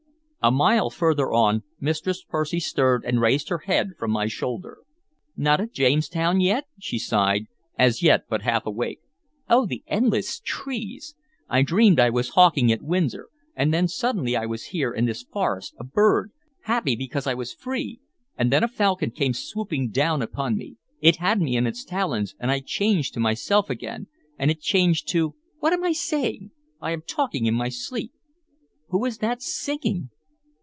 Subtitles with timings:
[0.43, 4.79] A mile further on, Mistress Percy stirred and raised her head from my shoulder.
[5.37, 7.45] "Not at Jamestown yet?" she sighed,
[7.77, 9.01] as yet but half awake.
[9.47, 11.13] "Oh, the endless trees!
[11.47, 15.21] I dreamed I was hawking at Windsor, and then suddenly I was here in this
[15.21, 16.31] forest, a bird,
[16.63, 17.99] happy because I was free;
[18.35, 22.33] and then a falcon came swooping down upon me, it had me in its talons,
[22.39, 24.07] and I changed to myself again,
[24.39, 26.49] and it changed to What am I saying?
[26.81, 28.11] I am talking in my sleep.
[28.89, 30.09] Who is that singing?"